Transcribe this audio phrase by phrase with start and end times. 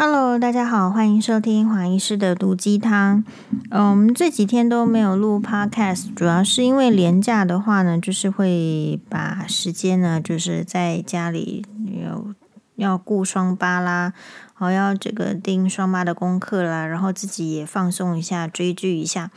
[0.00, 3.24] Hello，大家好，欢迎收听黄医师的毒鸡汤。
[3.70, 12.32] 嗯，我们这几天都没有录 Podcast，主要是因为连假的话呢，就是会把时间呢，就是在家里有
[12.76, 14.12] 要顾双八啦，
[14.54, 19.32] 好要这个盯双八的功课啦，然后自己也放松一下，追剧一下，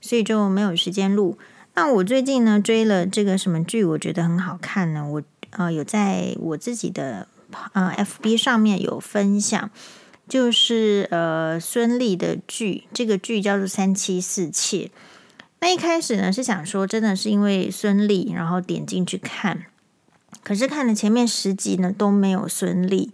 [0.00, 1.38] 所以就没有时间录。
[1.76, 7.28] 那我最近呢追了这个什么剧，我觉得很好看呢，我呃有在我自己的
[7.74, 9.70] 呃 FB 上面有分享。
[10.30, 14.84] 就是呃孙俪的剧，这个剧叫做《三妻四妾》。
[15.58, 19.66] 那一开始呢是想说，真的是因为孙俪，然后点进去看，
[20.44, 23.10] 可是看了前面十集呢都没有孙俪，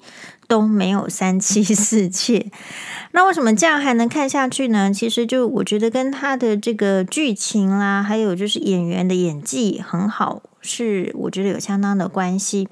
[0.47, 2.51] 都没有三妻四妾。
[3.12, 4.92] 那为什么这样还能看下去呢？
[4.92, 12.69] 其实就我觉得跟他的这个剧情啦，还有就是演员的演技很好，是我觉得有相当的关系。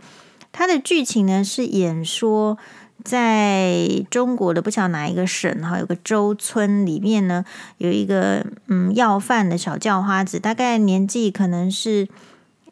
[0.52, 2.58] 他的剧情呢是演说。
[3.04, 7.44] 在中国的不晓得哪一个省哈，有个洲村里面呢，
[7.76, 12.08] 有一个嗯要饭的小叫花子，大概年纪可能是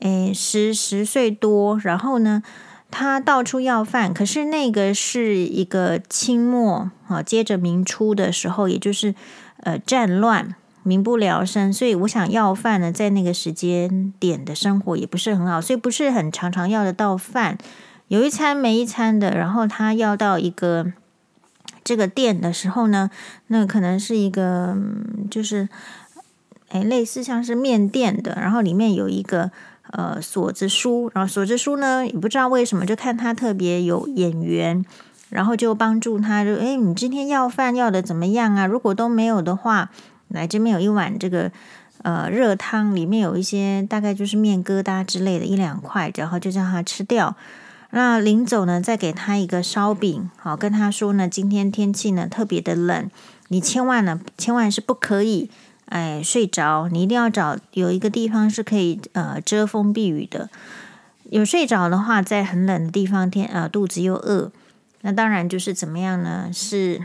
[0.01, 2.43] 诶十十岁多，然后呢，
[2.91, 9.15] 他到处要饭，可是那个是一个清末啊，接着明初的时候，也就是
[9.59, 17.59] 呃战乱，民不聊生，所以我想要饭呢，在那个时间点的生活也不是很好，所以不是很常常要得到饭。
[18.09, 20.93] 有一餐没一餐的，然后他要到一个
[21.83, 23.11] 这个店的时候呢，
[23.47, 24.77] 那可能是一个
[25.31, 25.69] 就是
[26.69, 29.51] 哎类似像是面店的，然后里面有一个
[29.91, 34.85] 呃锁子叔，然后锁子叔呢也不知道为什么就看他特别有眼缘，
[35.31, 38.67] 然后就帮助他就哎你今天要饭要的怎么样啊？
[38.67, 39.91] 如果都没有的话，
[40.29, 41.51] 来这边有一碗这个
[42.03, 47.35] 呃热汤，里面有一些大概就是面疙瘩之类的一两块，然后就叫他吃掉。
[47.95, 53.11] 那临走呢，再给他一个烧饼，好跟他说呢，今天天气呢特别的冷，
[53.49, 55.51] 你千万呢，千万是不可以，
[55.87, 60.49] 哎，睡着，你一定要找有一个地方是可以呃遮风避雨的。
[61.31, 64.51] 有睡着的话，在很冷的地方，天呃肚子又饿，
[65.03, 66.51] 那当然就是怎么样呢？
[66.51, 67.01] 是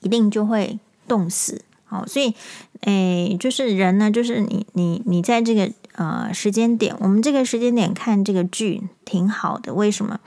[0.00, 1.62] 一定就会冻死。
[1.88, 2.34] 好，所以，
[2.80, 9.74] 诶，就是人呢，就是你，你，你在这个呃时间点，我们这个时间点看这个剧挺好的。
[9.74, 10.20] 为什么？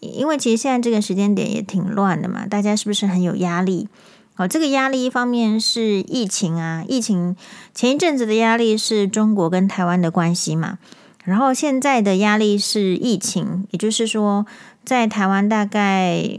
[0.00, 3.88] 因为其实现在这个时间点也挺乱的嘛，大家是不是很有压力？
[4.34, 7.36] 好，这个压力一方面是疫情啊，疫情
[7.74, 10.78] 前一阵子的压力是中国跟台湾的关系嘛，
[11.24, 14.46] 然后现在的压力是疫情，也就是说，
[14.84, 16.38] 在台湾大概。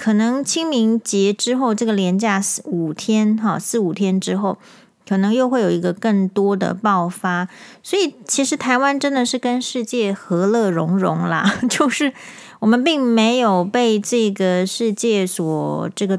[0.00, 4.56] 可能清明节之后，这个连假四五天，哈，四五天之后，
[5.08, 7.48] 可能又会有一个更多的爆发。
[7.82, 12.12] 所以，其实台湾真的是跟世界和乐融融啦， 就是
[12.60, 16.18] 我们并没有被这个世界所这个，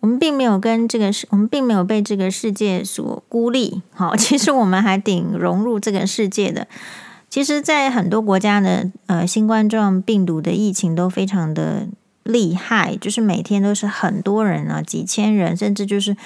[0.00, 3.82] 我们并没有跟这个世，我们并没有被这个世界所孤立。
[3.92, 6.66] 好， 其实我们还挺融入这个世界的。
[7.28, 11.88] 其实，在很多国家的呃，新冠状病毒的疫情都非常的
[12.22, 16.16] 厉害，就是每天都是很多人啊，几千人，甚至就是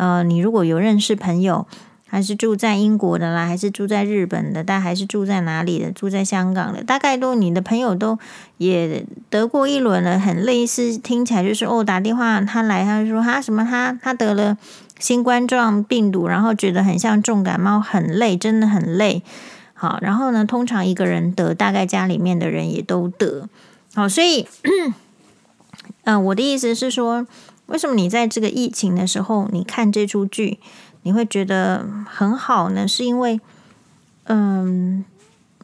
[0.00, 1.66] 呃，你如果有认识朋友，
[2.06, 8.18] 还是住在英国的啦，还是住在日本的，但还是住在哪里的，住在香港的，大概都你的朋友都
[8.56, 14.56] 也得过一轮了，很类似，听起来就是哦，打电话他来，他就说他什么他他得了
[14.98, 19.22] 新冠状病毒，然后觉得很像重感冒，很累，真的很累。
[19.74, 23.50] 好，然后呢，通常一个人得，大概家里面的人也都得。
[23.94, 24.46] 好，所以，
[26.04, 27.26] 嗯、 我的意思是说，
[27.70, 30.58] 为什么你在这个疫情的时候，你看这出剧，
[31.02, 32.86] 你会觉得很好呢？
[32.86, 33.40] 是因为，
[34.24, 35.04] 嗯，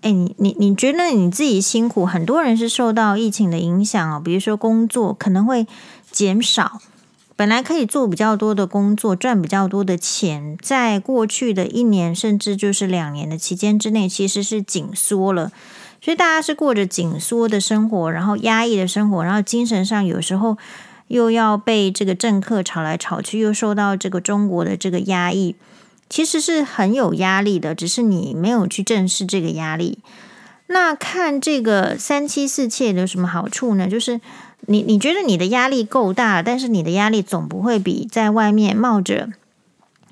[0.00, 5.66] 哎，你你你觉得你自己辛苦，很多人是受到疫情的影响哦，比如说工作可能会
[6.10, 6.80] 减少。
[7.38, 15.52] 本来可以做比较多的工作，赚比较多的钱，在过去的一年甚至就是两年的期间之内，其实是紧缩了，
[16.00, 20.56] 所以大家是过着紧缩的生活，然后压抑的生活，然后精神上有时候
[21.08, 25.56] 又要被这个政客吵来吵去，又受到这个中国的这个压抑，
[26.08, 29.98] 其实是很有压力的，只是你没有去正视这个压力。
[30.68, 33.88] 那看这个三妻四妾有什么好处呢？
[33.88, 34.20] 就是。
[34.68, 39.28] 你你觉得你的压力够大，但是你的压力总不会比在外面冒着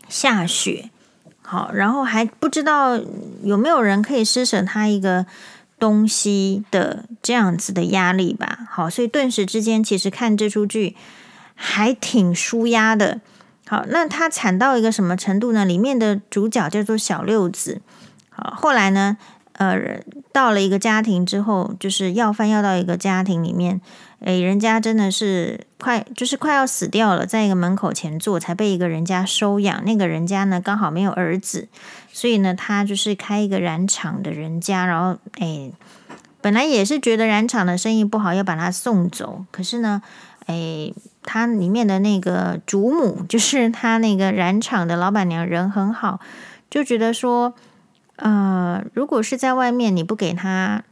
[0.08, 0.90] 下雪
[1.42, 3.00] 好，然后还不知道
[3.42, 5.26] 有没有人可以施舍他一个
[5.84, 8.60] 东西的这样子的压力吧？
[8.70, 10.96] 好，所以顿时之间，其实看这出剧
[11.54, 13.20] 还挺舒压的。
[13.66, 15.66] 好，那他惨到一个什么程度呢？
[15.66, 17.82] 里面的主角叫做小六子。
[18.30, 19.18] 好，后来呢，
[19.54, 20.00] 呃，
[20.32, 23.80] 到了一个家庭之后，就是要饭要到一个家庭里面，
[24.18, 29.84] 诶，人家真的是快，就是快要死掉了，在一个门口前坐，才被一个人家收养。
[29.84, 31.68] 那个人家呢，刚好没有儿子，
[32.12, 35.72] 所以呢，他就是开一个染厂的人家，然后诶，
[36.40, 40.02] 本来也是觉得染厂的生意不好，要把他送走，可是呢，
[40.46, 40.92] 诶，
[41.22, 46.18] 他里面的那个主母，就是他那个染厂的老板娘，人很好，
[46.68, 47.54] 就觉得说。
[48.16, 50.84] 呃，如果是在外面，你不给他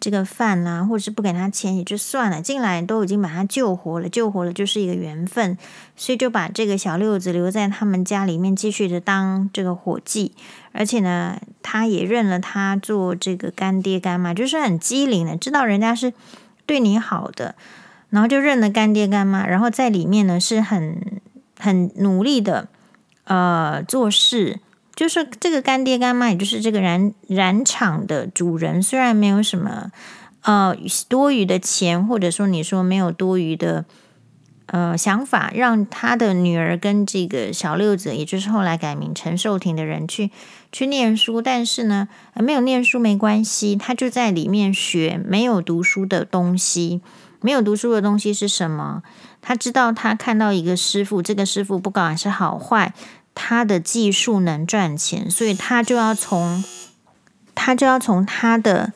[0.00, 5.56] 这个饭啦、啊，或者是不给他钱也就算了，进来都已经把他救活了，救活了就是一个缘分，
[5.96, 10.32] 所以就把这个小六子留在他们家里面，继续的当这个伙计，
[10.72, 16.12] 而且呢，他也认了他做这个干爹干妈，就是很机灵的，知道人家是
[16.66, 17.54] 对你好的，
[18.10, 21.20] 然后就认了干爹干妈，然后在里面呢是很
[21.58, 22.68] 很努力的
[23.24, 24.58] 呃做事。
[24.96, 29.92] 就是这个干爹干妈，也就是这个染染厂的主人，虽然没有什么
[30.40, 30.74] 呃
[31.06, 33.84] 多余的钱，或者说你说没有多余的
[34.66, 40.30] 呃想法，让他的女儿跟这个小六子，也就是后来改名陈寿亭的人去
[40.72, 47.02] 去念书，但是呢，没有念书没关系，他就在里面学没有读书的东西。
[47.42, 49.02] 没有读书的东西是什么？
[49.40, 52.92] 他知道，他看到一个师傅，这个师傅不管是好坏。
[53.36, 56.64] 他的技术能赚钱，所以他就要从
[57.54, 58.94] 他就要从他的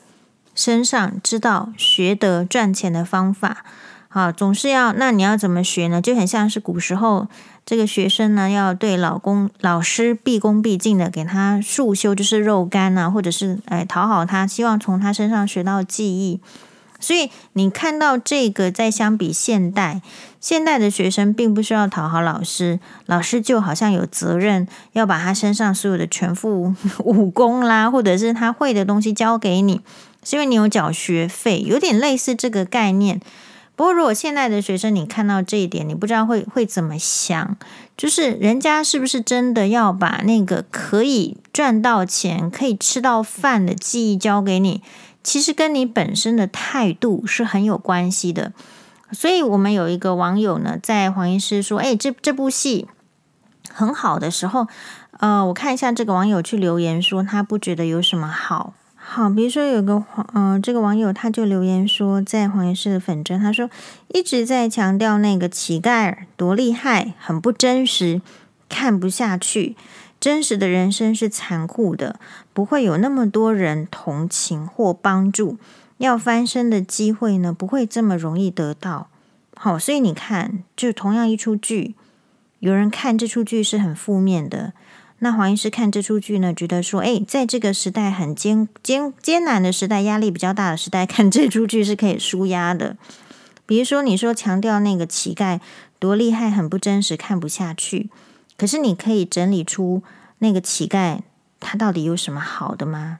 [0.55, 3.63] 身上知道学得赚钱的方法。
[4.09, 6.01] 好，总是要那你要怎么学呢？
[6.01, 7.27] 就很像是古时候
[7.65, 16.41] 这个学生呢，要对老公老师毕恭毕敬的给他束修，就是肉干啊，或者是哎讨好他，希望从他身上学到技艺。
[17.01, 20.01] 所以你看到这个，在相比现代，
[20.39, 29.81] 现代的学生并不需要讨好老师，老师就好像有责任要把他身上所有的全副武功啦，或者是他会的东西教给你，
[30.23, 33.19] 是因为你有缴学费，有点类似这个概念。
[33.75, 37.57] 不过，如果现在的学生你看到这一点，你不知道会会怎么想，
[37.97, 44.83] 就是人家是不是真的要把那个可以赚到钱、可以吃到饭的技艺教给你？
[45.23, 48.53] 其实跟你本身的态度是很有关系的，
[49.11, 52.87] 所以我们有一个网友呢，在黄医师说：“哎，这这部戏
[53.71, 54.67] 很好的时候，
[55.19, 58.73] 呃，我看一下这个网友去留言说他不觉得有什么好。
[58.95, 63.69] 好，比如说有个黄，呃，这个网友他就留言说，在黄医师的粉专，他说
[64.09, 68.21] 一直在强调那个乞丐多厉害，很不真实，
[68.69, 69.75] 看不下去。”
[70.21, 72.19] 真实的人生是残酷的，
[72.53, 75.57] 不会有那么多人同情或帮助。
[75.97, 79.09] 要翻身的机会呢，不会这么容易得到。
[79.55, 81.95] 好，所以你看，就同样一出剧，
[82.59, 84.73] 有人看这出剧是很负面的。
[85.19, 92.95] 那黄医师看这出剧呢，觉得说，诶，在这个时代很艰艰艰难的时代，压力比较大的时代，看这出剧是可以舒压的。
[93.65, 95.59] 比如说，你说强调那个乞丐
[95.99, 98.09] 多厉害，很不真实，看不下去。
[98.61, 100.03] 可是你可以整理出
[100.37, 101.21] 那个乞丐
[101.59, 103.17] 他到底有什么好的吗？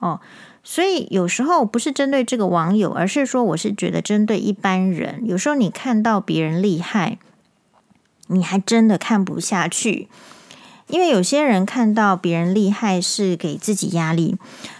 [0.00, 0.18] 哦，
[0.64, 5.24] 所以有时候不是针对这个网友，而是说我是觉得针对一般人。
[5.24, 7.18] 有时候你看到别人厉害，
[8.26, 10.08] 你还真的看不下去，
[10.88, 14.38] 因为有些人看到别人厉害是给自己压力，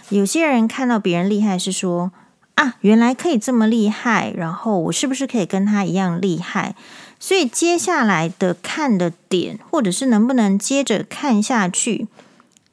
[0.09, 2.11] 有些人看到别人厉害是说
[2.55, 6.75] 啊，原来可以这么厉害，然后我是不是可以跟他一样厉害？
[7.23, 12.07] 所以接下来的看的点，或者是能不能接着看下去，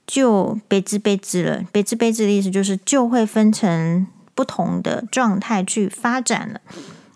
[0.07, 1.63] 就别兹别兹了。
[1.71, 6.63] 别兹别兹的意思就是就会分成不同的状态去发展了。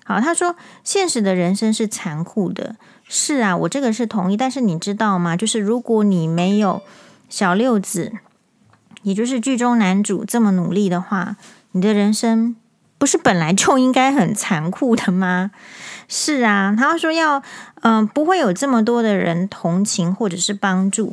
[0.04, 2.76] 好，他说现实的人生是残酷的，
[3.08, 4.36] 是啊，我这个是同意。
[4.36, 5.34] 但是你知道吗？
[5.34, 6.82] 就是如果你没有
[7.30, 8.12] 小六子，
[9.02, 11.36] 也就是剧中男主这么努力的话，
[11.70, 12.54] 你的人生
[12.98, 15.52] 不是本来就应该很残酷的吗？
[16.14, 17.42] 是啊，他说要，
[17.81, 21.11] 嗯、不会有这么多的人同情或者是帮助。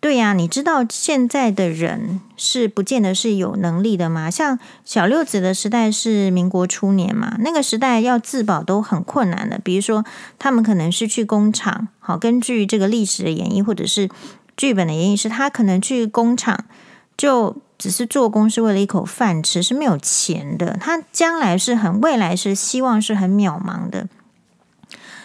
[0.00, 4.30] 对呀、你知道现在的人是不见得是有能力的吗？
[4.30, 9.58] 像小六子的时代是民国初年嘛，那个时代要自保都很困难的。
[9.62, 10.02] 比如说，
[10.38, 14.08] 他们可能是去工厂，好，根据这个历史的演绎或者是
[14.56, 16.64] 剧本的演绎，是他可能去工厂
[17.16, 20.76] 就只是做工，是为了一口饭吃，是没有钱的。
[20.80, 24.08] 他将来是很未来是希望是很渺茫的。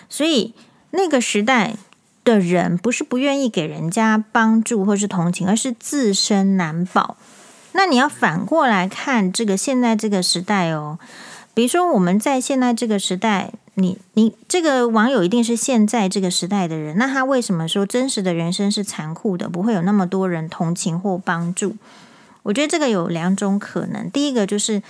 [0.10, 0.53] 所以
[0.91, 1.75] 那个时代
[2.24, 7.17] 的人不是不愿意给人家帮助或是同情，而是自身难保。
[7.74, 10.98] 那你要反过来看这个现在这个时代哦，
[11.53, 21.75] 比如说我们在现在这个时代，你你这个网友一定是现在这个时代的人，那他为什么说真实的人生是残酷的，不会有那么多人同情或帮助？
[22.43, 24.81] 我觉得这个有两种可能，第一个就是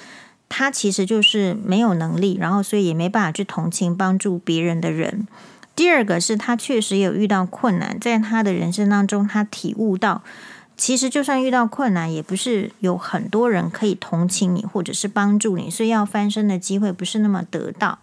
[0.48, 5.27] 他其实就是没有能力，然后所以也没办法去同情帮助别人的人。
[5.75, 10.24] 第二个是他确实有遇到困难，在他的人生当中，他体悟到，
[10.75, 18.00] 其实就算遇到困难，也不是有很多人可以同情你或者是帮助你，所以要翻身的机会不是那么得到。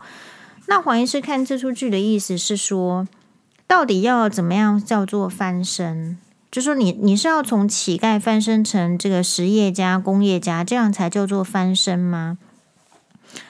[0.69, 3.07] 那黄医师看这出剧的意思是说，
[3.67, 6.19] 到底要怎么样叫做翻身？
[6.51, 12.39] 就说你你是要从乞丐翻身成这个实业家、工业家，这样才叫做翻身吗？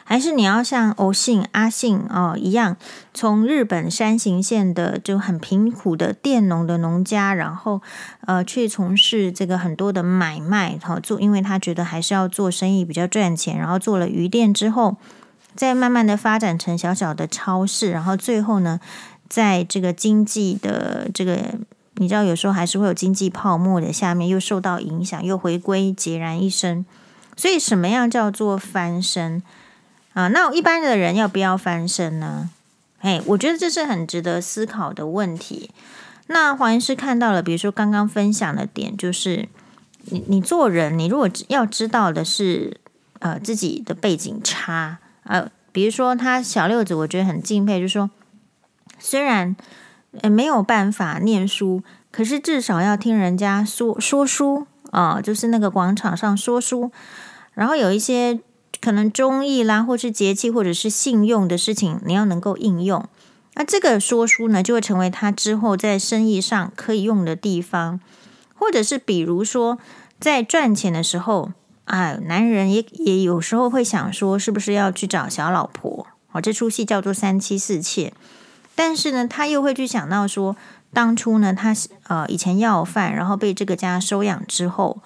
[0.02, 2.76] 还是你要像欧信、阿信哦一样，
[3.14, 7.80] 从日本山形县的就很贫苦的佃农的农家，然后
[8.26, 14.96] 呃去从事这个很多的买卖，好做，因为他觉得还是要做生意比较赚钱，然后做了鱼店之后，
[15.56, 18.78] 再慢慢的发展成小小的超市，然后最后呢，
[19.28, 21.54] 在这个经济的这个。
[21.98, 26.84] 你知道，有时候还是会有经济泡沫的，下面又受到影响，又回归孑然一身。
[27.38, 29.42] 所以，什么样叫做翻身
[30.12, 30.28] 啊？
[30.28, 32.50] 那一般的人要不要翻身呢？
[33.00, 35.70] 哎，我觉得这是很值得思考的问题。
[36.26, 39.48] 那黄医师看到了，比如说刚刚分享的点，就是
[40.10, 42.78] 你你做人，你如果要知道的是，
[43.20, 48.10] 呃，自己的背景差，呃，比如说他小六子，我觉得很敬佩，就是说
[48.98, 49.54] 虽然。
[50.22, 56.90] 诶，没有办法念书，可是至少要听人家说说书啊，就是那个广场上说书，
[57.52, 58.40] 然后有一些
[58.80, 63.06] 可能忠义啦，或是节气，或者是信用的事情，你要能够应用。
[63.56, 68.00] 那这个说书呢，就会成为他之后在生意上可以用的地方，
[68.54, 69.76] 或者是比如说
[70.18, 71.52] 在赚钱的时候，
[71.86, 76.06] 啊，男人也也有时候会想说，是不是要去找小老婆？
[76.32, 78.12] 哦，这出戏叫做三妻四妾。
[78.74, 80.54] 但是呢，他又会去想到说，
[80.92, 81.74] 当初呢，他
[82.08, 84.98] 呃以前要饭，然后被这个家收养之后，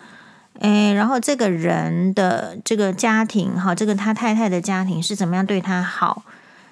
[0.58, 6.24] 诶，然后这个人的这个家庭哈，这个他太太的家庭是怎么样对他好？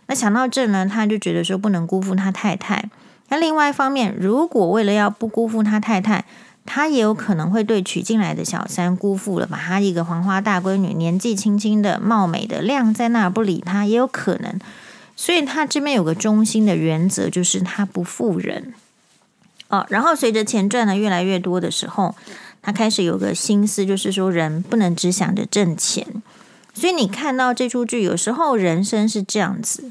[0.06, 2.90] 那想到这呢，他就觉得说不能辜负他太太。
[3.28, 6.24] 那另外一方面，如果为了要不辜负他太太，
[6.70, 14.60] 他也有可能会对娶进来的小三辜负了，把他一个黄花大闺女，年纪轻轻的、貌美的晾在那儿不理他，也有可能。
[15.16, 18.74] 所以他这边有个中心的原则，就是他不负人
[19.68, 19.86] 哦。
[19.88, 22.14] 然后随着钱赚的越来越多的时候，
[22.60, 26.22] 他开始有个心思，就是说人不能只想着挣钱。
[26.74, 29.90] 所以你看到这出剧，有时候人生是这样子，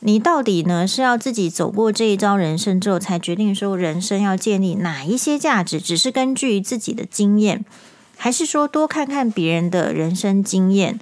[0.00, 7.64] 你到底呢是要自己走过这一遭人生之后，才决定说人生要建立哪一些价值，只是根据自己的经验，
[8.16, 11.00] 还是说多看看别人的人生经验？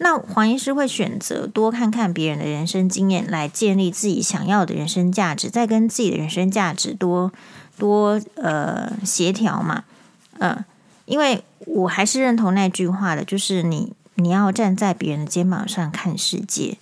[0.00, 7.32] 那黄医师会选择多看看别人的人生经验，来建立自己想要的人生价值，再跟自己的人生价值多
[7.76, 9.82] 多呃协调嘛，
[10.38, 10.64] 嗯、
[11.06, 16.78] 因为我还是认同那句话的，就是你你要站在别人的肩膀上看世界，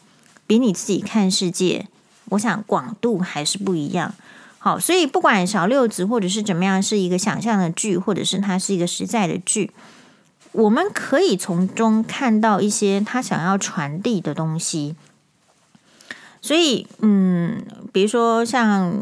[0.46, 1.88] 比你自己看世界，
[2.30, 4.14] 我想广度还是不一样。
[4.58, 9.70] 好，所以不管小六子或者是怎么样，是一个想象的剧，或者是它是一个实在的剧。
[10.52, 14.96] 我们可以从中看到一些他想要传递的东西，
[16.40, 17.62] 所以，嗯，
[17.92, 18.92] 比如说像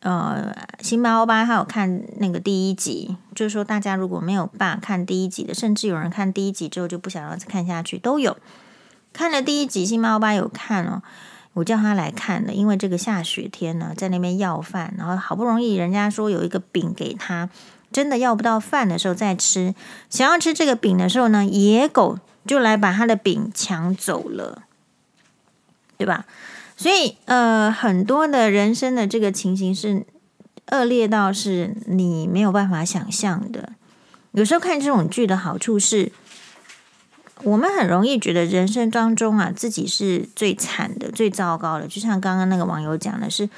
[0.00, 8.36] 呃，辛巴欧巴他有看那个第一集，就是说大家如果没有办法看第一集的，甚至有人看第一集之后就不想要再看下去，都有。
[9.12, 11.02] 看了第一集，辛巴欧巴有看哦，
[11.54, 17.48] 我叫他来看的，因为这个下雪天呢，在那边要饭，然后好不容易人家说有一个饼给他。
[17.92, 19.74] 真的要不到饭的时候再吃，
[20.08, 24.62] 想要吃这个饼的时候呢，野狗就来把他的饼抢走了，
[25.98, 26.24] 对吧？
[26.76, 30.06] 所以呃，很多的人生的这个情形是
[30.68, 33.72] 恶劣到是你没有办法想象的。
[34.30, 36.12] 有时候看这种剧的好处是，
[37.42, 41.86] 我们很容易觉得人生当中啊，自己是最惨的、最糟糕的。
[41.86, 43.48] 就像刚刚那个网友讲的是。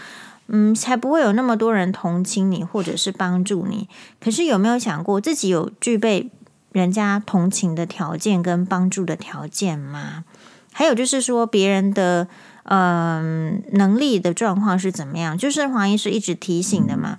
[0.48, 3.88] 嗯，才不会有那么多人同情你，或者是帮助你。
[4.20, 6.30] 可是有没有想过，自己有具备
[6.72, 10.24] 人家同情的条件跟帮助的条件吗？
[10.72, 12.26] 还有就是说，别人的
[12.64, 15.38] 嗯、能力的状况是怎么样？
[15.38, 17.18] 就是黄医师一直提醒的嘛，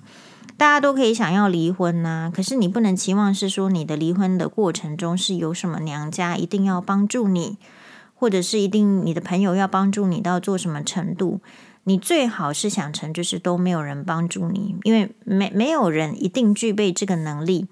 [0.56, 7.58] 大家都可以想要离婚呐、可是你不能期望是说你的离婚的过程中是有什么娘家一定要帮助你，
[8.14, 11.40] 或者是一定你的朋友要帮助你到做什么程度。
[11.86, 17.66] 你最好是想成就是都没有人帮助你，因为没没有人一定具备这个能力，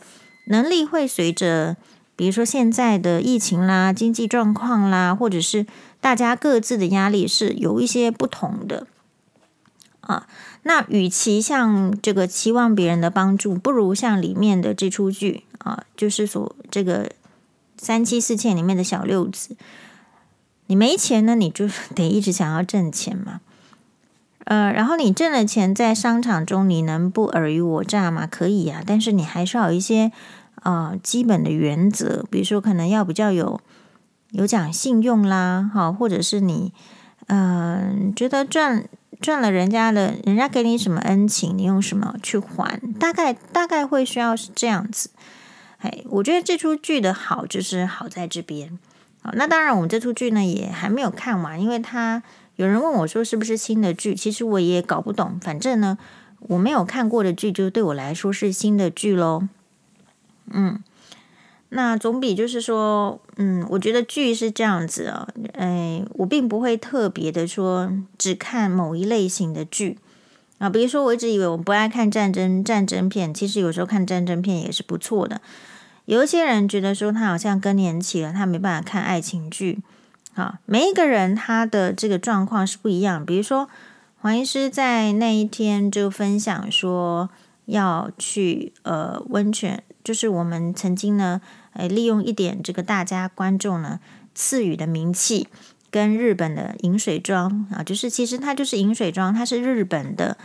[0.49, 1.77] 能力会随着
[2.15, 5.67] 比如说现在的疫情啦、经济状况啦，或者是
[6.01, 8.87] 大家各自的压力是有一些不同的
[10.01, 10.27] 啊。
[10.65, 17.11] 那与其像这个期望别人的帮助，不如像里面的这出剧啊，就是说这个
[17.77, 19.57] 三妻四妾里面的小六子，
[20.67, 23.41] 你没钱呢，你就得一直想要挣钱嘛。
[24.45, 28.27] 呃，然后你挣了钱，在商场中你能不尔虞我诈吗？
[28.27, 30.11] 可以呀，但是你还是要有一些
[30.63, 33.61] 呃基本的原则，比如说可能要比较有
[34.31, 36.73] 有讲信用啦，哈，或者是你
[37.29, 38.85] 嗯、觉得赚
[39.23, 42.79] 赚了人家的，人家给你什么恩情，你用什么去还？
[42.99, 45.09] 大概大概会需要是这样子。
[45.79, 48.79] 哎，我觉得这出剧的好就是好在这边。
[49.23, 52.23] 好，那当然我们这出剧呢也还没有看完，因为它。
[52.57, 55.41] 有人问我说：“是不是新的剧？”其实我也搞不懂。
[55.41, 55.97] 反正呢，
[56.39, 59.49] 我没有看过的剧，就对我来说是新的剧喽。
[60.51, 60.85] 嗯，
[61.75, 65.43] 那总比就是说，嗯，我觉得剧是这样子啊、哦。
[65.55, 69.99] 哎，我并不会特别的说只看某一类型的剧
[70.59, 70.69] 啊。
[70.69, 75.41] 比如说，我一直以为我不爱看战争战争片，其实有时候看战争片也是不错的。
[76.05, 79.79] 有一些人觉得说他好像更年期了，他没办法看爱情剧。
[80.35, 83.25] 好，每一个人他的这个状况是不一样。
[83.25, 83.69] 比如说，
[84.21, 87.31] 黄医师在那一天就分享说，
[87.65, 91.41] 要去呃温泉，就是我们曾经呢，
[91.73, 94.01] 哎利用一点这个大家观众呢
[94.35, 95.49] 赐予的名气，
[95.91, 100.37] 跟日本的饮水庄啊，就是其实它就是饮水庄，它是日本的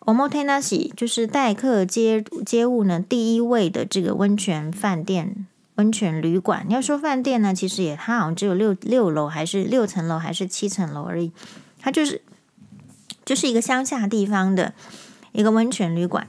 [0.00, 5.46] Omotenashi，就是待客接接物呢第一位的这个温泉饭店。
[5.76, 11.32] 温泉旅馆，你要说饭店呢，其实也它好像只有六六楼，还是六层楼，还是七层楼而已。
[11.80, 12.22] 它就是
[13.24, 14.72] 就是一个乡下地方的
[15.32, 16.28] 一个温泉旅馆，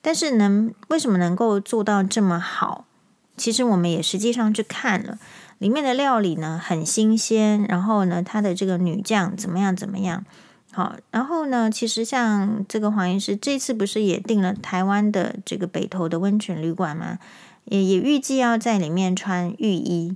[0.00, 2.86] 但是能为什么能够做到这么好？
[3.36, 5.18] 其实我们也实际上去看了
[5.58, 7.64] 里面的料理呢，很新鲜。
[7.68, 10.24] 然后呢，它的这个女将怎么样怎么样？
[10.72, 17.18] 好，然后呢，其实像这个黄医师这次不是也订了台湾的这个北投的温泉旅馆吗？
[17.66, 20.14] 也也预计要在里面穿浴衣，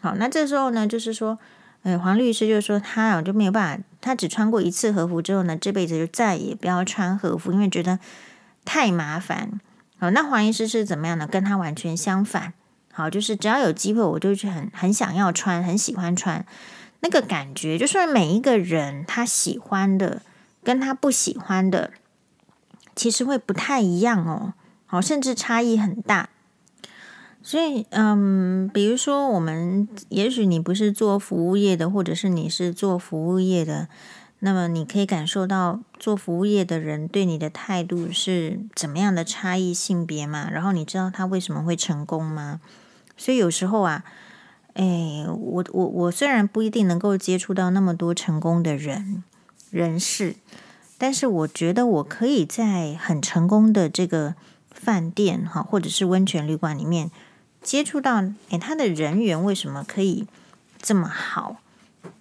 [0.00, 1.38] 好，那这时候呢，就是说，
[1.82, 7.98] 呃，黄律师就说他啊就没有办法，他只穿过一次和服之后呢，这辈子就再也不要穿和服，因为觉得
[8.64, 9.60] 太麻烦。
[9.98, 11.26] 好，那黄医师是怎么样呢？
[11.26, 12.52] 跟他完全相反，
[12.92, 16.44] 好，就是只要有机会，我就去很很想要穿，很喜欢穿，
[17.00, 20.22] 那个感觉，就是每一个人他喜欢的
[20.62, 21.92] 跟他不喜欢的，
[22.94, 24.52] 其实会不太一样哦，
[24.84, 26.28] 好，甚至差异很大。
[27.42, 33.88] 所以，嗯，比如说，我们也许你不是做服务业的，或者是你是做服务业的，
[34.40, 40.50] 那么你可以感受到做服务业的人对你的态度是怎么样的差异性别嘛？
[40.50, 42.60] 然后你知道他为什么会成功吗？
[43.16, 44.04] 所以有时候啊，
[44.74, 49.24] 哎，我我我虽然不一定能够接触到那么多成功的人
[49.70, 50.36] 人士，
[50.98, 54.34] 但是我觉得我可以在很成功的这个
[54.70, 57.10] 饭店哈，或者是温泉旅馆里面。
[57.62, 60.28] 接触到诶，他的人缘为什么可以
[60.80, 61.56] 这么好？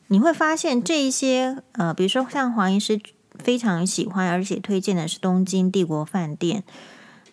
[0.07, 2.99] 你会发现这一些呃，比如说像黄医师
[3.39, 6.63] 非常喜欢而且推荐的是东京帝国饭店，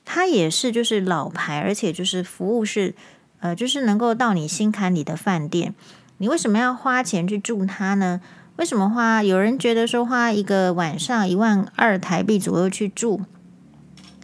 [0.05, 2.95] 它也是就是老牌，而且就是服务是
[3.41, 5.75] 呃，就是能够到你心坎里的饭店。
[6.19, 8.21] 你为什么要花钱去住它呢？
[8.57, 9.23] 为什么花？
[9.23, 13.23] 有人觉得说花一个晚上一万二台币左右去住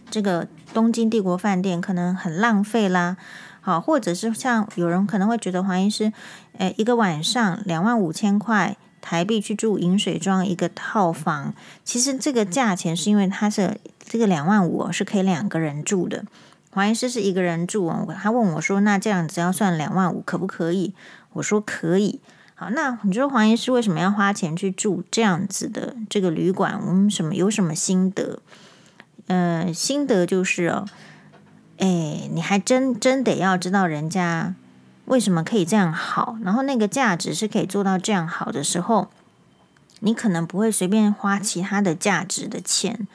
[0.09, 3.17] 这个东京帝国饭店，可能很浪费啦。
[3.69, 6.11] 好，或者是像有人可能会觉得黄医师，
[6.57, 11.53] 诶，一个晚上两万五千块台币去住饮水庄一个套房，
[11.83, 16.25] 其实这个价钱是因为他是这个两万五是可以两个人住的，
[16.71, 18.07] 黄医师是一个人住哦。
[18.19, 20.95] 他问我说：“那这样子要算两万五可不可以？”
[21.33, 22.19] 我说：“可以。”
[22.55, 26.81] 好，那你说黄医师为什么要花钱去住这样子的这个旅馆？
[26.83, 28.39] 我们什么有什么心得？
[29.27, 30.87] 呃，心得就是哦。
[31.79, 34.53] 哎，你还真真得要知道人家
[35.05, 39.07] 为什么可以这样好，然后那个价值是可以做到这样好的时候，
[40.01, 43.07] 你可能不会随便花其他的价值的钱，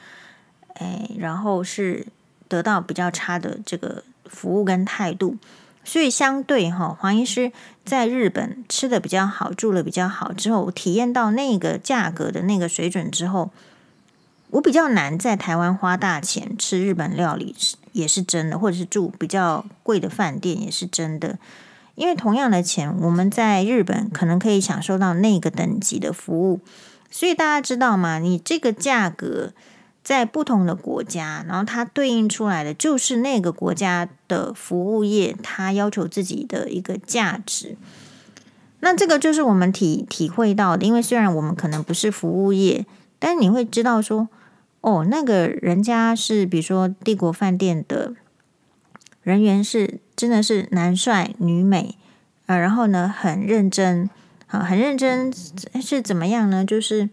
[0.73, 2.07] 哎，然后是
[2.47, 5.37] 得到比较差的这个服务跟态度。
[5.83, 7.51] 所以相对哈，黄医师
[7.85, 13.51] 在日本吃的比较好，住的比较好之后，体验到那个价格的那个水准之后。
[14.51, 17.55] 我比较难在台湾花大钱吃日本料理，
[17.91, 21.37] 也是真的，或者是住比较贵的饭店也是真的。
[21.95, 26.59] 因为同样的钱，我们在日本可能可以享受到那个等级的服务。
[27.09, 28.19] 所以大家知道吗？
[28.19, 29.53] 你这个价格
[30.03, 37.77] 在不同的国家，然后它对应出来的就是那个国家的服务业，它要求自己的一个价值。
[38.81, 40.85] 那这个就是我们体体会到的。
[40.85, 42.85] 因为虽然我们可能不是服务业，
[43.19, 44.29] 但你会知道说。
[44.81, 48.13] 哦，那个人家是比如说帝国饭店的
[49.23, 51.97] 人员是真的是男帅女美，
[52.45, 54.07] 呃，然后呢很认真，
[54.45, 55.33] 啊，很认真
[55.81, 56.63] 是怎么样呢？
[56.63, 57.09] 就是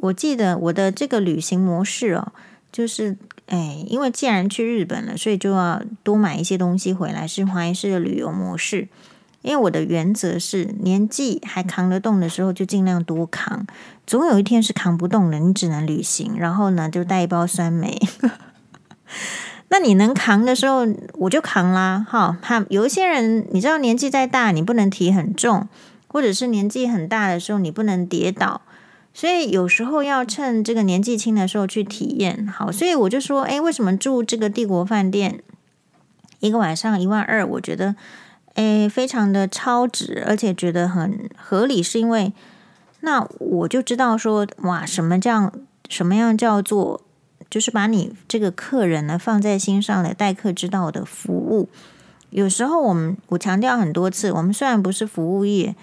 [0.00, 2.32] 我记得我的这个旅行模式哦，
[2.72, 8.88] 就是哎，因为既然去日本了，所以就要多买一些东西回来，是华医师的旅游模式。
[9.42, 13.66] 因为我的原则是，年纪还扛得动的时候，就尽量多扛。
[14.06, 16.34] 总有一天是扛不动的，你只能旅行。
[16.36, 17.98] 然后呢，就带一包酸梅。
[19.72, 22.04] 那你能扛的时候，我就扛啦。
[22.06, 25.66] 哈，哈，有一些人，你知道，年纪再大，你不能提很重，
[26.06, 28.60] 或者是年纪很大的时候，你不能跌倒。
[29.14, 32.46] 所以有时候要趁这个年纪轻的时候去体验。
[32.46, 35.40] 好，所以我就说，诶，为什么住这个帝国饭店
[36.40, 37.46] 一个晚上一万二？
[37.46, 37.96] 我觉得。
[38.54, 42.32] 诶，非常的超值，而且觉得很合理，是因为
[43.00, 45.52] 那我就知道说，哇，什么叫
[45.88, 47.00] 什么样叫做，
[47.48, 51.68] 就是把你这个客人呢放在心上的待客之道的服务。
[52.30, 55.74] 有时候我们我强调很多次，我们虽然不是服务业，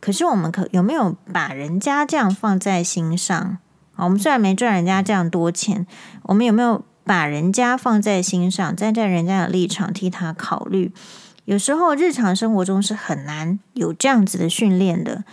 [0.00, 3.58] 可是我们可有没有把人家这样放在心上
[3.96, 4.04] 啊？
[4.04, 5.86] 我们虽然没赚人家这样多钱，
[6.24, 10.92] 我们有没有把人家放在心上，站在人家的立场替他考虑？
[11.48, 15.24] 有时候日常生活中是很难有这样子的训练的，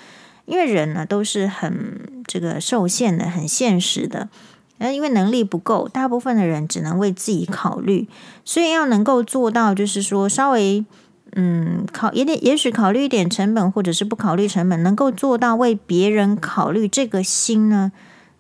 [0.45, 4.30] 因为人呢都是很这个受限的、很现实的。
[4.78, 8.08] 呃，因为能力不够，大部分的人只能为自己考虑，
[8.45, 10.86] 所以要能够做到，就是说稍微
[11.34, 17.91] 嗯考也得也许考虑一点成本，或者是不考虑成本，能够做到为别人考虑这个心呢，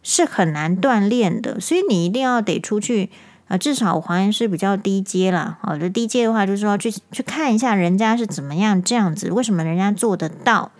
[0.01, 1.59] 是很难锻炼的。
[1.59, 3.09] 所以你一定要得出去。
[3.47, 5.59] 啊，至少我还是比较低阶啦。
[5.61, 10.71] 好的，低阶的话就是说去去看一下人家是怎么样这样子，为什么人家做得到？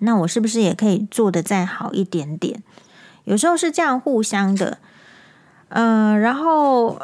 [0.00, 2.62] 那我是不是也可以做得再好一点点？
[3.24, 4.78] 有时候是这样互相的。
[5.68, 6.98] 嗯、然后，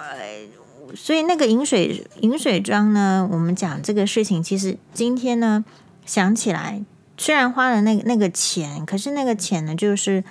[0.96, 5.64] 所以那个饮水饮水装呢，我们讲这个事情，其实今天呢
[6.04, 6.82] 想起来，
[7.16, 10.24] 虽然花了那个那个钱，可是那个钱呢，就是。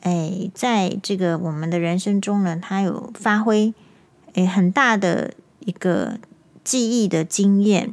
[0.00, 3.74] 哎，在这个我们的人生中呢，他有发挥
[4.34, 6.18] 哎很大的一个
[6.62, 7.92] 记忆的经验，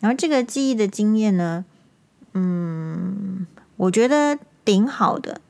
[0.00, 1.64] 然后这个记忆的经验呢，
[2.32, 5.40] 嗯，我觉得挺好的，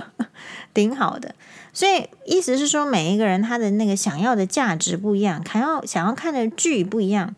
[0.72, 1.34] 挺好的。
[1.72, 7.34] 所以意思是说，每一个人他的那个想要的价值不一样，想要想要看的剧不一样，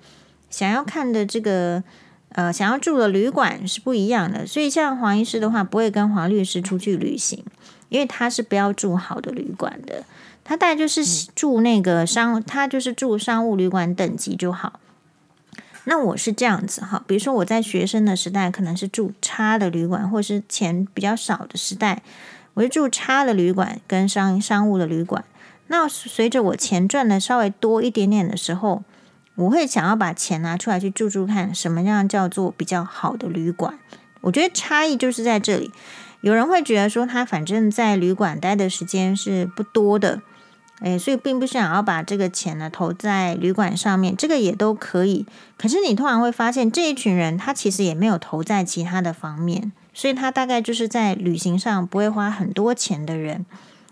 [0.51, 1.83] 想要看的这个
[2.31, 4.45] 呃想要住的旅馆是不一样的。
[4.47, 7.45] 所以像黄医师的话，不会跟黄律师出去旅行。
[7.89, 10.05] 因为他是不要住好的旅馆的，
[10.43, 14.81] 他大概就是住那个商，他就是住商务旅馆等级就好。
[15.85, 22.03] 那我是这样子哈，比如说我在学生的时代可能是住差的旅馆，或是钱比较少的时代，
[22.55, 25.23] 我就住差的旅馆跟商商务的旅馆。
[25.67, 28.83] 那随着我钱赚的稍微多一点点的时候，
[29.35, 33.79] 我会想要把钱拿出来去住住看，什么样叫做比较好的旅馆？
[34.23, 35.71] 我觉得差异就是在这里。
[36.25, 40.23] 有人会觉得说，他反正在旅馆待的时间是不多的，
[40.81, 45.27] 诶，所以并不想要把这个钱呢投在旅馆上面，这个也都可以。
[45.59, 53.45] 可是你突然会发现，这一群人他其实也没有投在其他的方面，所以他大概就是在旅行上不会花很多钱的人。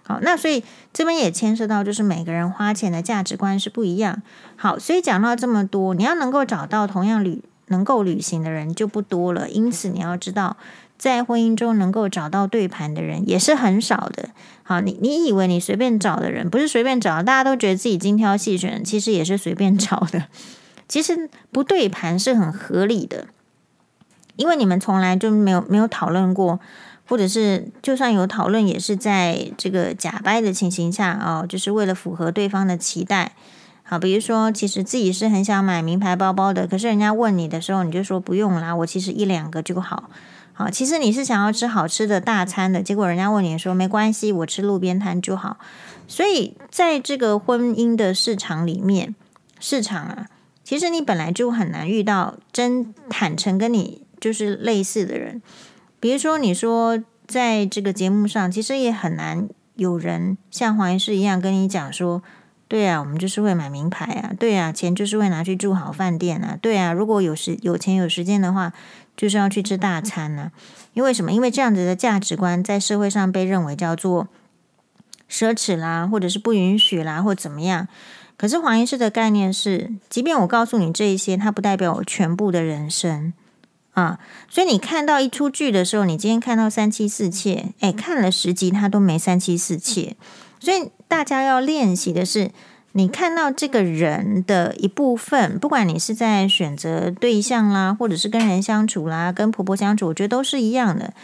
[0.04, 4.22] 好，那所以这边也牵涉到，就是每个人花钱的价值观是不一样。
[4.56, 10.56] 好，所以讲到这么多，你要能够找到同样旅能够旅行的人就不多了，因此你要知道。
[11.02, 14.28] 在婚姻中能够找到对盘的人也是很少的。
[14.62, 20.26] 好，你你以为你随便找的人不是随便找，大家都觉得自己精挑细选，其实也是随便找的。
[20.86, 23.26] 其实不对盘是很合理的，
[24.36, 26.60] 因为你们从来就没有没有讨论过，
[27.08, 33.32] 或者是就算有讨论，也是在这个假掰的情形下哦，就是为了符合对方的期待。
[33.82, 40.08] 好，比如说，其实自己是很想买名牌包包的，可是人家问你的时候，你就说不用啦，我其实一两个就好。
[40.54, 45.56] 好，其实你是想要吃好吃的大餐的，结果人家问你说没关系，我吃路边摊就好。
[46.06, 49.14] 所以在这个婚姻的市场里面，
[49.58, 50.26] 市场啊，
[50.62, 55.40] 其实你本来就很难遇到真坦诚跟你就是类似的人。
[55.98, 62.22] 比如说，你说在这个节目上，其实也很难有人像黄医师一样跟你讲说，
[62.68, 68.72] 对啊，我们就是会买名牌啊，对啊，钱就是会拿去住好饭店啊，对啊，如果有时有钱有时间的话。
[69.16, 70.52] 就是要去吃大餐呢？
[70.94, 71.32] 因为什么？
[71.32, 74.28] 因为这样子的价值观在社会上被认为叫做
[75.30, 77.88] 奢侈啦，或者是不允许啦，或怎么样。
[78.36, 83.32] 可是黄医师的概念是，即便我告诉你这一些，它不代表我全部的人生
[83.92, 84.18] 啊。
[84.50, 90.16] 所以你看到一出剧的时候，你今天看到三妻四妾，诶，看了十集他都没三妻四妾。
[90.58, 92.50] 所以大家要练习的是，
[92.94, 101.14] 你看到这个人的一部分，不管你是在选择对象啦，或者是跟人相处啦，跟婆婆相处，我觉得都是一样的。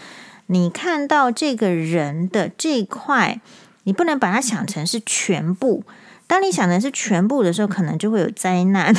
[0.47, 3.43] 你看到这个人的这一块，
[3.85, 5.85] 你不能把它想成是全部。
[6.27, 8.95] 当你想的是全部的时候，可能就会有灾难。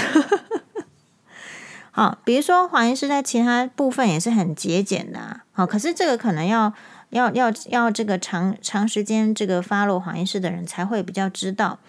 [1.89, 5.43] 好，比如说黄医师在其他部分也是很节俭的啊。
[5.51, 6.71] 好，可是这个可能要
[7.09, 11.79] 要要要这个长长时间这个 follow 黄医师的人才会比较知道。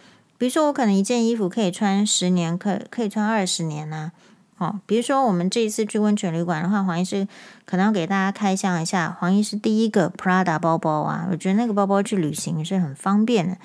[0.41, 4.11] 比如说，我可能一件衣服可以穿十年，可可以穿二十年呢、
[4.57, 7.29] 哦，比如说我们这一次去温泉旅馆的话，黄医师
[7.67, 13.59] 可能要给大家开箱一下，黄医师第一个 Prada 包包啊，我觉得那个包包去旅行是很方便的。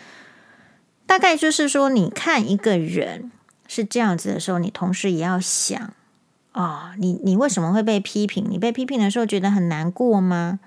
[1.06, 3.32] 大概就是说，你看一个人
[3.70, 5.82] 是这样子的时候，你同时也要想
[6.52, 8.46] 啊、哦，你你为什么会被批评？
[8.50, 10.60] 你被批评的时候觉得很难过吗？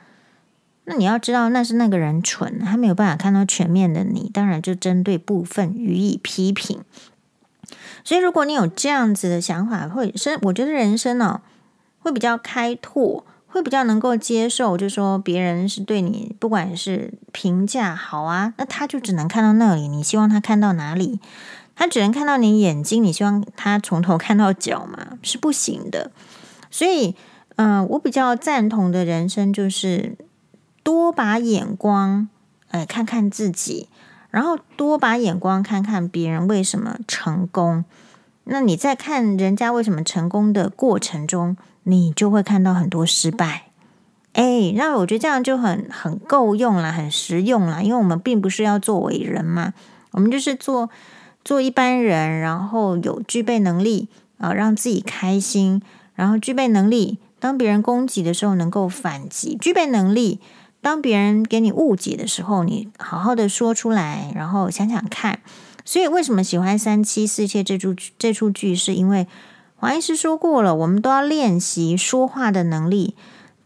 [0.90, 6.81] 那你要知道，那是那个人蠢，他没有办法看到全面的你，当然就针对部分予以批评。
[8.03, 11.42] 所以，如果你有这样子的想法，会是我觉得人生呢、
[11.98, 21.20] 会比较开拓，会比较能够接受，就说别人是对你，不管是评价好啊，那他就只能看到那里，你希望他看到哪里？
[21.77, 25.18] 他只能看到你眼睛，你希望他从头看到脚嘛？
[25.22, 26.11] 是不行的。
[26.70, 27.14] 所以，
[27.57, 30.16] 嗯、我比较赞同的人生就是。
[30.88, 32.31] 多把眼光，
[32.70, 33.90] 哎，看看自己，
[34.31, 37.85] 然后多把眼光看看别人为什么成功。
[38.44, 43.64] 那你在看人家为什么成功的过程中，你就会看到很多失败。
[44.33, 47.83] 哎，那我觉得这样就很很够用了，很实用了。
[47.83, 49.74] 因为我们并不是要做伟人嘛，
[50.12, 50.88] 我们就是做
[51.44, 55.83] 做一般人，然后有具备能力啊，让自己开心，
[56.14, 60.40] 然后具备能力，当别人攻击的时候能够反击，具备能力。
[60.88, 65.40] 当别人给你误解的时候，你好好的说出来，然后想想看。
[65.85, 68.74] 所以为什么喜欢《三妻四妾》这出这出剧？
[68.74, 69.27] 是因为
[69.77, 73.14] 黄医师说过了，我们都要练习说话的能力。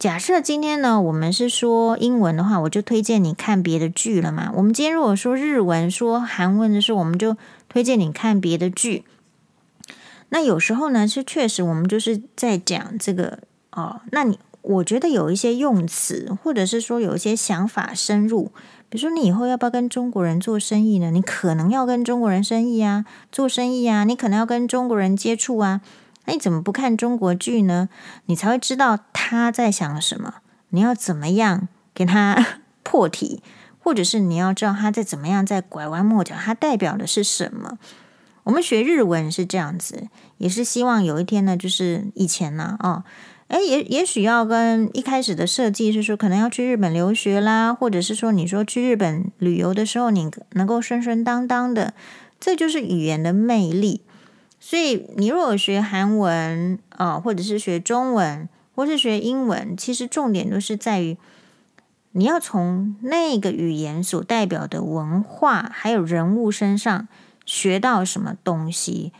[0.01, 4.51] 假设今天呢，我们是说英文的话，我就推荐你看别的剧了嘛。
[4.57, 7.37] 我们今天如果说日文、说韩文的时候，我们就
[7.69, 9.05] 推荐你看别的剧。
[10.31, 13.39] 那有时候呢，是确实我们就是在讲这个
[13.71, 14.41] 哦，那你。
[14.63, 18.53] 我觉得有一些用词，或者是说有一些想法深入，
[18.89, 21.11] 比如说你以后要不要跟中国人做生意呢？
[21.11, 25.81] 你可能要跟中国人生意啊，做生意啊，你可能要跟中国人接触啊。
[26.27, 27.89] 那你怎么不看中国剧呢？
[28.27, 30.35] 你才会知道他在想什么。
[30.69, 33.43] 你要怎么样给他 破题，
[33.81, 37.79] 或者是你要知道他在怎么样在拐弯抹角，他代表的是什么？
[38.45, 40.07] 我们学日文是这样子，
[40.39, 43.03] 也是希望有一天呢，就是以前呢，哦。
[43.53, 51.93] 哎，也也许要跟一开始的设计是说，可能要去日本留学啦，或者是说，你说去日本旅游的时候，你能够顺顺当当的，
[52.41, 54.01] 这就是语言的魅力。
[54.59, 61.19] 所以，你如果学韩文啊，或者是学中文，或是学英文，其实重点都是在于
[62.13, 67.07] 你要从那个语言所代表的文化还有人物身上
[67.45, 69.13] 学到什么东西。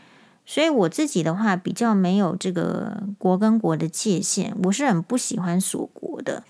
[0.45, 6.43] 所以我自己的话比较没有这个国跟国的界限，我是很不喜欢锁国的，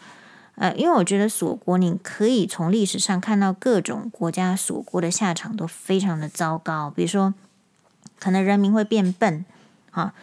[0.55, 7.33] 呃，因为我觉得锁国你可以从历史上看到各种国家锁国的下场都非常的糟糕，比如说
[8.19, 9.45] 可能人民会变笨
[9.91, 10.13] 啊，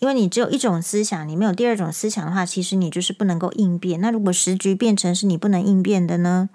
[0.00, 4.00] 因为你只有一种思想，你没有第二种思想的话，其实你就是不能够应变。
[4.00, 6.50] 那如果时局变成是你不能应变的呢？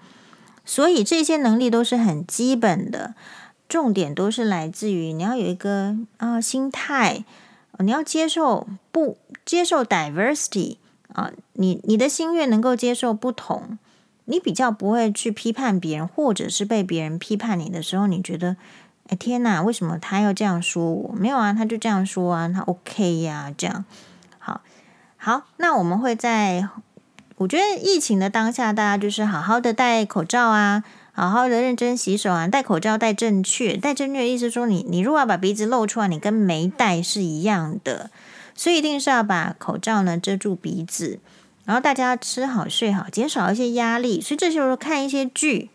[0.63, 3.15] 所以这些能力都是很基本的。
[3.71, 7.23] 重点都是来自于你要有一个啊、心态，
[7.79, 10.75] 你要接受不接受 diversity
[11.13, 13.77] 啊，你你的心愿能够接受不同，
[14.25, 18.57] 你比较不会去批判别人，或者是被别人批判你的时候，你觉得
[19.07, 21.15] 哎天哪，为什么他要这样说我？
[21.15, 23.85] 没有啊，他就这样说啊，他 OK 呀、啊，这样
[24.37, 24.59] 好
[25.15, 25.43] 好。
[25.55, 26.67] 那我们会在
[27.37, 30.83] 我觉得疫情的当下，大家就是好好的戴口罩啊。
[31.21, 38.09] 好好的认真洗手啊，戴口罩戴正确，戴正确的意思说你你如果要把鼻子露出来，你跟没戴是一样的，
[38.55, 41.19] 所以一定是要把口罩呢遮住鼻子，
[41.65, 44.19] 然后大家吃好睡好，减少一些压力。
[44.19, 45.69] 所以这时候看一些剧，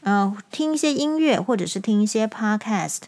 [0.00, 3.02] 呃，听一些音乐或者是听一些 podcast，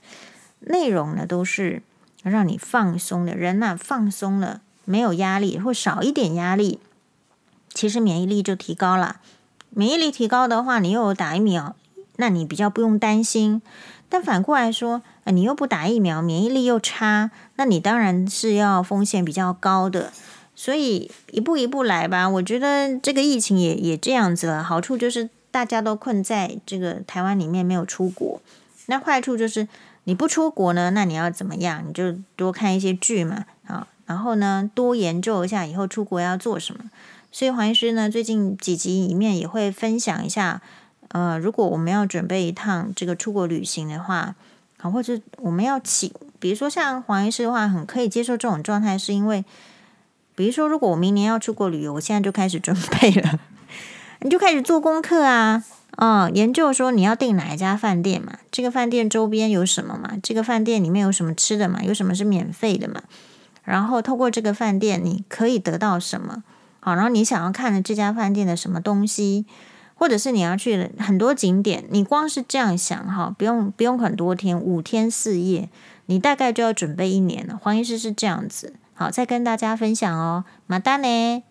[0.61, 1.83] 内容呢都是
[2.23, 3.35] 让你放松的。
[3.35, 6.79] 人呐，放松了，没有压力或少一点压力，
[7.75, 9.17] 其实免疫力就提高了。
[9.71, 11.75] 免疫力提高的话，你又有打疫苗，
[12.17, 13.61] 那你比较不用担心。
[14.09, 20.13] 但反过来说，你又不打疫苗，免疫力又差，那你当然是要风险比较高的。
[20.55, 22.29] 所以一步一步来吧。
[22.29, 24.63] 我觉得这个疫情也也这样子了。
[24.63, 28.41] 好处就是大家都困在这个台湾里面没有出国，
[28.87, 29.69] 那坏处就是
[30.05, 31.85] 你不出国呢，那你要怎么样？
[31.87, 36.85] 你就多看一些剧嘛，啊，然后呢，多研究一下以后出国要做什么。
[37.37, 40.63] 所以黄医师呢，最近几集里面也会分享一下，
[41.09, 44.35] 呃，如果我们要准备一趟这个出国旅行的话，
[44.79, 49.45] 好，或者我们要起，比如说像黄医师的话，很可以接受这种状态，是因为，
[50.35, 53.39] 比如说如果我明年要出国旅游，我现在就开始准备了。
[54.21, 55.63] 你就开始做功课啊，
[55.99, 63.03] 哦，研究说你要订哪一家饭店嘛，这个饭店周边有什么嘛，这个饭店里面有什么吃的嘛，有什么是免费的嘛，
[63.63, 66.43] 然后透过这个饭店你可以得到什么，
[66.87, 69.45] 好，然后你想要看的这家饭店的什么东西，
[69.97, 75.69] 或者是你要去的很多景点，你光是这样想哈，不用不用很多天，五天四夜，
[76.07, 77.59] 你大概就要准备一年了。
[77.61, 81.43] 黄医师是这样子，好，再跟大家分享哦，马丹呢。